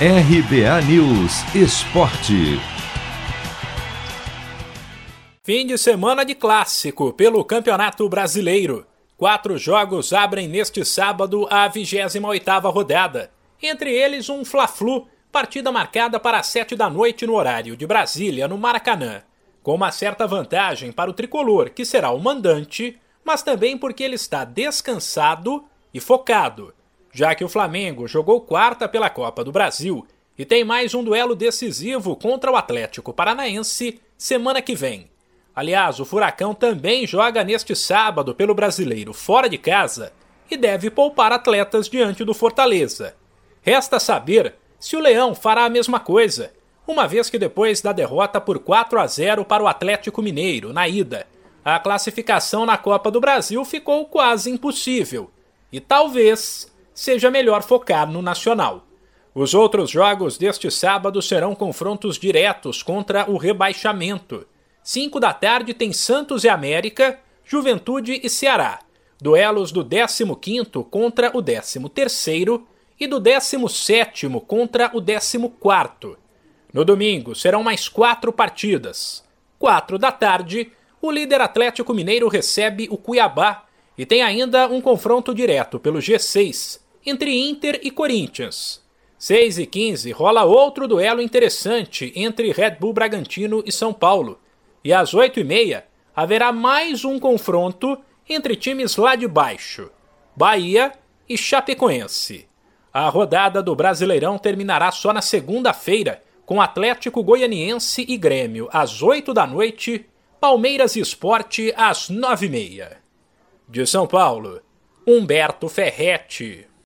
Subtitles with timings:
[0.00, 2.58] RBA News Esporte.
[5.44, 8.84] Fim de semana de clássico pelo Campeonato Brasileiro.
[9.16, 13.30] Quatro jogos abrem neste sábado a 28ª rodada.
[13.62, 18.48] Entre eles um Fla-Flu, partida marcada para as 7 da noite no horário de Brasília,
[18.48, 19.22] no Maracanã.
[19.62, 24.16] Com uma certa vantagem para o tricolor, que será o mandante, mas também porque ele
[24.16, 25.64] está descansado
[25.94, 26.74] e focado,
[27.14, 30.04] já que o Flamengo jogou quarta pela Copa do Brasil
[30.36, 35.08] e tem mais um duelo decisivo contra o Atlético Paranaense semana que vem.
[35.54, 40.12] Aliás, o Furacão também joga neste sábado pelo Brasileiro fora de casa
[40.50, 43.14] e deve poupar atletas diante do Fortaleza.
[43.62, 46.52] Resta saber se o Leão fará a mesma coisa,
[46.84, 50.88] uma vez que depois da derrota por 4 a 0 para o Atlético Mineiro na
[50.88, 51.28] ida,
[51.64, 55.30] a classificação na Copa do Brasil ficou quase impossível
[55.72, 58.86] e talvez seja melhor focar no Nacional.
[59.34, 64.46] Os outros jogos deste sábado serão confrontos diretos contra o rebaixamento.
[64.80, 68.78] 5 da tarde tem Santos e América, Juventude e Ceará.
[69.20, 72.62] Duelos do 15º contra o 13º
[73.00, 76.16] e do 17º contra o 14º.
[76.72, 79.24] No domingo serão mais quatro partidas.
[79.58, 80.70] 4 da tarde,
[81.02, 83.64] o líder Atlético Mineiro recebe o Cuiabá
[83.98, 88.82] e tem ainda um confronto direto pelo G6 entre Inter e Corinthians.
[89.18, 94.38] 6 e 15 rola outro duelo interessante entre Red Bull Bragantino e São Paulo.
[94.82, 99.90] E às 8 e meia haverá mais um confronto entre times lá de baixo,
[100.36, 100.92] Bahia
[101.28, 102.46] e Chapecoense.
[102.92, 109.32] A rodada do Brasileirão terminará só na segunda-feira, com Atlético Goianiense e Grêmio às 8
[109.32, 110.06] da noite,
[110.40, 112.98] Palmeiras e Esporte às 9 e meia.
[113.68, 114.60] De São Paulo,
[115.06, 116.66] Humberto Ferretti.